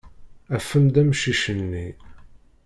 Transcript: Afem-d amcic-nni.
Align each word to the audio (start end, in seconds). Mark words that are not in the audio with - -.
Afem-d 0.55 0.95
amcic-nni. 1.01 1.87